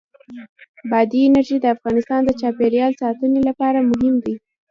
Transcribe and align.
بادي 0.89 1.19
انرژي 1.27 1.57
د 1.61 1.65
افغانستان 1.75 2.21
د 2.25 2.31
چاپیریال 2.41 2.91
ساتنې 3.01 3.39
لپاره 3.49 3.87
مهم 3.91 4.15
دي. 4.25 4.35